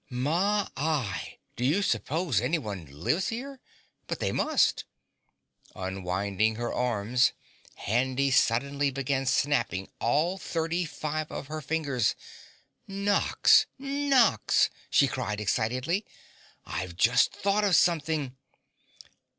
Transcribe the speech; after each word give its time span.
My 0.09 0.67
y, 0.75 1.37
do 1.55 1.63
you 1.63 1.83
suppose 1.83 2.41
anyone 2.41 2.87
lives 2.89 3.27
here? 3.27 3.59
But 4.07 4.19
they 4.19 4.31
must" 4.31 4.85
Unwinding 5.75 6.55
her 6.55 6.73
arms, 6.73 7.33
Handy 7.75 8.31
suddenly 8.31 8.89
began 8.89 9.27
snapping 9.27 9.89
all 9.99 10.39
thirty 10.39 10.85
five 10.85 11.29
of 11.31 11.45
her 11.49 11.61
fingers. 11.61 12.15
"Nox, 12.87 13.67
Nox!" 13.77 14.71
she 14.89 15.07
cried 15.07 15.39
excitedly. 15.39 16.03
"I've 16.65 16.95
just 16.95 17.33
thought 17.35 17.63
of 17.63 17.75
something!" 17.75 18.35